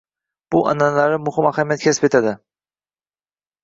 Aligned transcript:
Bu 0.55 0.61
an’analari 0.71 1.21
muhim 1.29 1.51
ahamiyat 1.53 1.87
kasb 1.87 2.11
etadi. 2.13 2.37